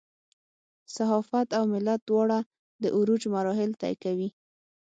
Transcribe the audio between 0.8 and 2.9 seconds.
صحافت او ملت دواړه د